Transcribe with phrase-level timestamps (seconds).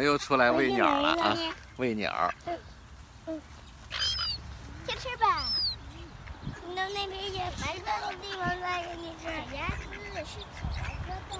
[0.00, 1.36] 们又出来喂鸟了啊！
[1.76, 2.32] 喂鸟。
[4.86, 5.44] 先吃吧。
[6.66, 9.26] 你到那边有白色的地方再给你吃。
[9.54, 9.84] 鸭子
[10.24, 11.38] 是小白鸽的。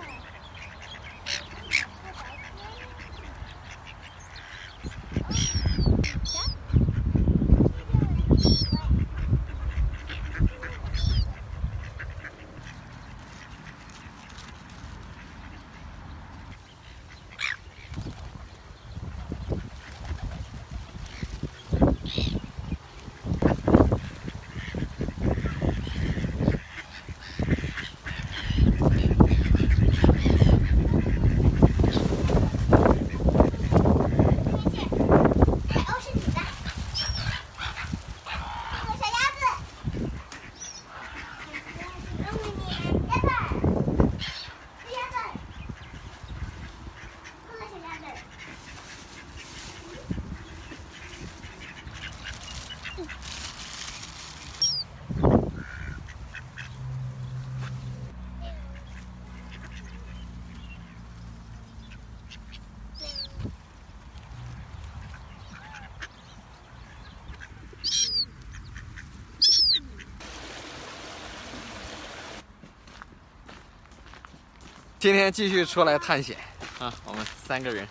[75.00, 76.36] 今天继续出来探险
[76.78, 76.92] 啊！
[77.06, 77.88] 我们三个人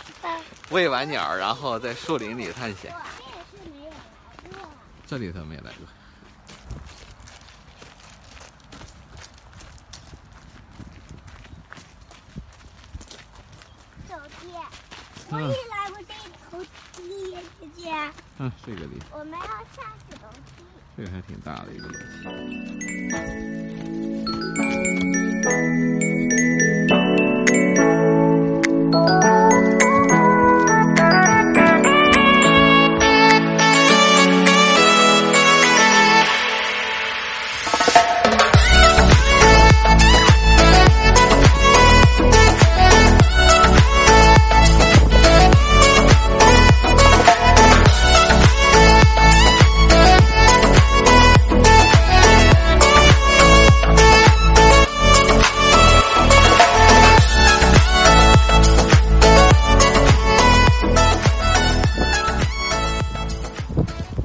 [0.68, 2.94] 喂完鸟，然后在树林里探险。
[5.06, 5.86] 这里头没来过。
[14.10, 14.48] 手机，
[15.30, 16.12] 我也来过这
[16.50, 17.90] 头梯，姐姐。
[18.36, 19.00] 嗯，这个里。
[19.10, 20.62] 我们要下去楼梯。
[20.98, 22.22] 这个还挺大的一个楼梯。